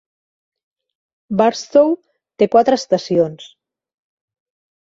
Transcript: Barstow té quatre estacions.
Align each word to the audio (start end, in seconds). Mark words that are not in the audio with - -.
Barstow 1.41 1.93
té 2.43 2.49
quatre 2.57 2.81
estacions. 2.81 3.49